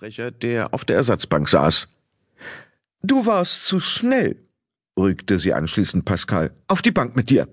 [0.00, 1.88] Klassensprecher, der auf der Ersatzbank saß.
[3.02, 4.36] Du warst zu schnell,
[4.98, 6.52] rügte sie anschließend Pascal.
[6.68, 7.48] Auf die Bank mit dir.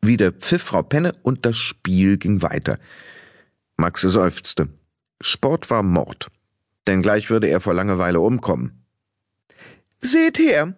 [0.00, 2.78] Wieder pfiff Frau Penne und das Spiel ging weiter.
[3.76, 4.68] Maxe seufzte.
[5.20, 6.28] Sport war Mord.
[6.86, 8.84] Denn gleich würde er vor Langeweile umkommen.
[9.98, 10.76] Seht her,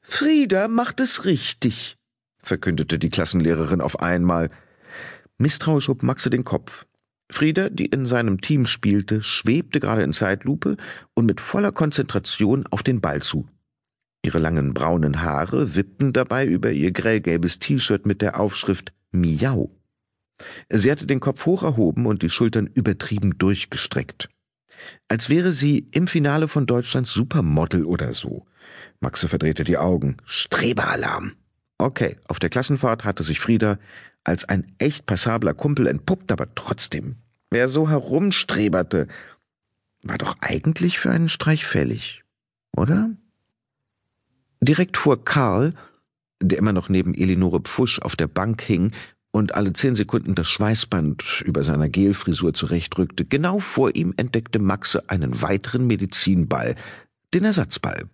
[0.00, 1.98] Frieda macht es richtig,
[2.38, 4.48] verkündete die Klassenlehrerin auf einmal.
[5.36, 6.86] Misstrauisch hob Maxe den Kopf.
[7.30, 10.76] Frieda, die in seinem Team spielte, schwebte gerade in Zeitlupe
[11.14, 13.48] und mit voller Konzentration auf den Ball zu.
[14.22, 19.70] Ihre langen braunen Haare wippten dabei über ihr grellgelbes T-Shirt mit der Aufschrift Miau.
[20.68, 24.28] Sie hatte den Kopf hoch erhoben und die Schultern übertrieben durchgestreckt.
[25.08, 28.46] Als wäre sie im Finale von Deutschlands Supermodel oder so.
[29.00, 30.16] Maxe verdrehte die Augen.
[30.24, 31.32] Streberalarm.
[31.78, 33.78] Okay, auf der Klassenfahrt hatte sich Frieda
[34.30, 37.16] als ein echt passabler Kumpel entpuppt, aber trotzdem.
[37.50, 39.08] Wer so herumstreberte,
[40.02, 42.22] war doch eigentlich für einen Streich fällig,
[42.76, 43.10] oder?
[44.60, 45.74] Direkt vor Karl,
[46.40, 48.92] der immer noch neben Elinore Pfusch auf der Bank hing
[49.32, 55.08] und alle zehn Sekunden das Schweißband über seiner Gelfrisur zurechtrückte, genau vor ihm entdeckte Maxe
[55.08, 56.76] einen weiteren Medizinball,
[57.34, 58.04] den Ersatzball.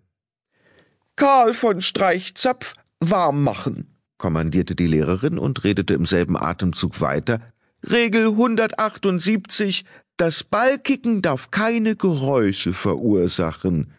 [1.16, 7.40] Karl von Streichzapf warm machen, kommandierte die Lehrerin und redete im selben Atemzug weiter.
[7.88, 9.84] Regel 178,
[10.16, 13.92] das Ballkicken darf keine Geräusche verursachen.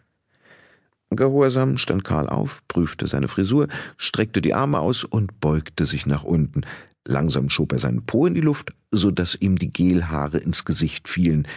[1.10, 6.24] Gehorsam stand Karl auf, prüfte seine Frisur, streckte die Arme aus und beugte sich nach
[6.24, 6.62] unten.
[7.06, 11.08] Langsam schob er seinen Po in die Luft, so dass ihm die Gelhaare ins Gesicht
[11.08, 11.48] fielen.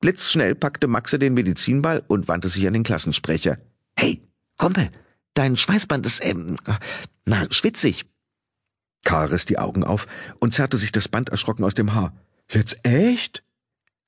[0.00, 3.58] Blitzschnell packte Maxe den Medizinball und wandte sich an den Klassensprecher.
[3.96, 4.20] Hey,
[4.58, 4.90] Kumpel,
[5.34, 6.56] dein Schweißband ist, ähm,
[7.24, 8.06] na, schwitzig.
[9.04, 10.06] Karl riss die Augen auf
[10.38, 12.12] und zerrte sich das Band erschrocken aus dem Haar.
[12.50, 13.42] Jetzt echt?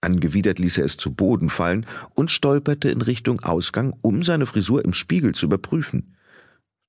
[0.00, 4.84] Angewidert ließ er es zu Boden fallen und stolperte in Richtung Ausgang, um seine Frisur
[4.84, 6.16] im Spiegel zu überprüfen.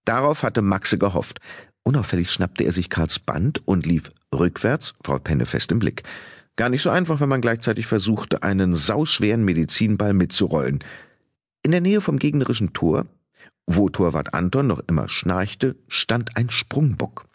[0.03, 1.39] Darauf hatte Maxe gehofft.
[1.83, 6.03] Unauffällig schnappte er sich Karls Band und lief rückwärts, Frau Penne fest im Blick.
[6.55, 10.83] Gar nicht so einfach, wenn man gleichzeitig versuchte, einen sauschweren Medizinball mitzurollen.
[11.63, 13.05] In der Nähe vom gegnerischen Tor,
[13.66, 17.25] wo Torwart Anton noch immer schnarchte, stand ein Sprungbock.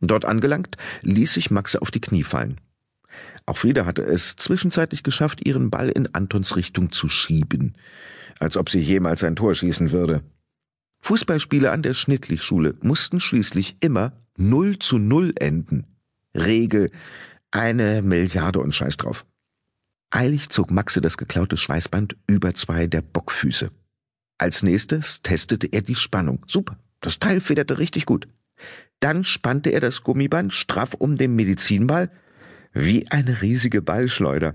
[0.00, 2.60] Dort angelangt, ließ sich Maxe auf die Knie fallen.
[3.46, 7.74] Auch Frieda hatte es zwischenzeitlich geschafft, ihren Ball in Antons Richtung zu schieben,
[8.38, 10.22] als ob sie jemals ein Tor schießen würde.
[11.00, 15.86] Fußballspiele an der Schnittlichschule mussten schließlich immer 0 zu 0 enden.
[16.34, 16.90] Regel
[17.50, 19.26] eine Milliarde und Scheiß drauf.
[20.10, 23.70] Eilig zog Maxe das geklaute Schweißband über zwei der Bockfüße.
[24.40, 26.46] Als nächstes testete er die Spannung.
[26.48, 28.26] Super, das Teil federte richtig gut.
[28.98, 32.10] Dann spannte er das Gummiband straff um den Medizinball,
[32.72, 34.54] wie eine riesige Ballschleuder.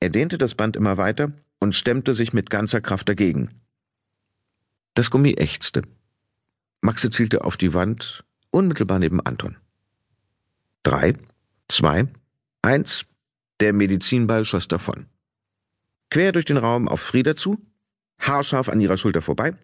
[0.00, 1.30] Er dehnte das Band immer weiter
[1.60, 3.50] und stemmte sich mit ganzer Kraft dagegen.
[4.94, 5.82] Das Gummi ächzte.
[6.80, 9.56] Maxe zielte auf die Wand, unmittelbar neben Anton.
[10.82, 11.14] Drei,
[11.68, 12.08] zwei,
[12.60, 13.04] eins,
[13.60, 15.06] der Medizinball schoss davon.
[16.10, 17.64] Quer durch den Raum auf Frieda zu,
[18.18, 19.54] haarscharf an ihrer Schulter vorbei,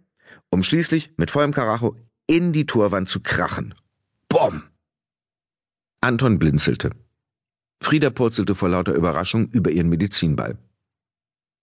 [0.51, 3.75] um schließlich mit vollem Karacho in die Torwand zu krachen.
[4.29, 4.63] Bom!
[6.01, 6.91] Anton blinzelte.
[7.81, 10.59] Frieda purzelte vor lauter Überraschung über ihren Medizinball.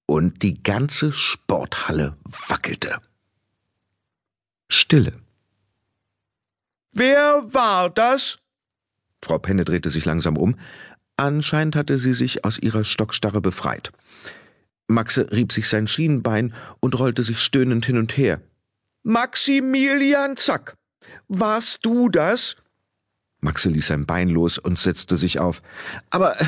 [0.08, 3.00] Und die ganze Sporthalle wackelte.
[4.70, 5.14] Stille.
[6.94, 8.40] Wer war das?
[9.22, 10.56] Frau Penne drehte sich langsam um.
[11.18, 13.92] Anscheinend hatte sie sich aus ihrer Stockstarre befreit.
[14.88, 18.42] Maxe rieb sich sein Schienenbein und rollte sich stöhnend hin und her.
[19.04, 20.78] Maximilian Zack,
[21.28, 22.56] warst du das?
[23.42, 25.62] Maxe ließ sein Bein los und setzte sich auf.
[26.10, 26.46] Aber, äh,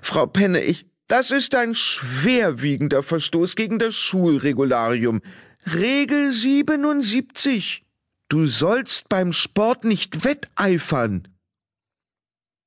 [0.00, 5.20] Frau Penne, ich, das ist ein schwerwiegender Verstoß gegen das Schulregularium.
[5.66, 7.84] Regel 77.
[8.28, 11.28] Du sollst beim Sport nicht wetteifern.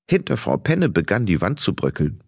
[0.09, 2.24] Hinter Frau Penne begann die Wand zu bröckeln.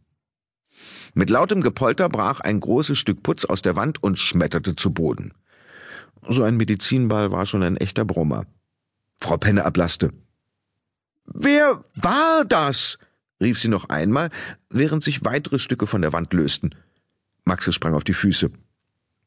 [1.14, 5.34] Mit lautem Gepolter brach ein großes Stück Putz aus der Wand und schmetterte zu Boden.
[6.28, 8.46] So ein Medizinball war schon ein echter Brummer.
[9.20, 10.12] Frau Penne erblasste.
[11.26, 12.98] Wer war das?
[13.40, 14.30] rief sie noch einmal,
[14.70, 16.76] während sich weitere Stücke von der Wand lösten.
[17.46, 18.52] Maxe sprang auf die Füße.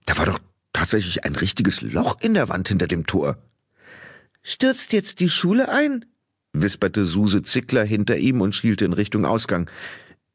[0.07, 0.39] Da war doch
[0.73, 3.37] tatsächlich ein richtiges Loch in der Wand hinter dem Tor.
[4.43, 6.05] Stürzt jetzt die Schule ein?
[6.53, 9.71] wisperte Suse Zickler hinter ihm und schielte in Richtung Ausgang.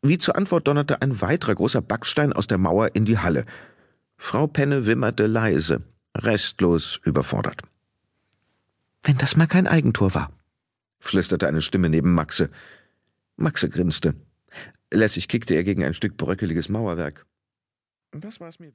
[0.01, 3.45] Wie zur Antwort donnerte ein weiterer großer Backstein aus der Mauer in die Halle.
[4.18, 5.81] Frau Penne wimmerte leise,
[6.15, 7.62] restlos überfordert.
[9.03, 10.31] Wenn das mal kein Eigentor war,
[11.00, 12.50] flüsterte eine Stimme neben Maxe.
[13.36, 14.15] Maxe grinste.
[14.92, 17.25] Lässig kickte er gegen ein Stück bröckeliges Mauerwerk.
[18.12, 18.69] Das war's mir